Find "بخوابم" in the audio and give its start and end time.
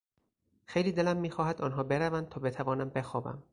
2.89-3.43